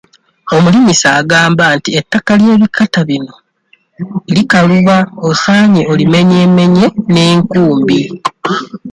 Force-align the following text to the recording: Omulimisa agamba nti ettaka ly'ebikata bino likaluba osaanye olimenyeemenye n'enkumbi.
Omulimisa 0.55 1.07
agamba 1.19 1.65
nti 1.77 1.89
ettaka 1.99 2.31
ly'ebikata 2.41 3.01
bino 3.09 3.33
likaluba 4.35 4.97
osaanye 5.29 5.81
olimenyeemenye 5.91 6.85
n'enkumbi. 7.11 7.99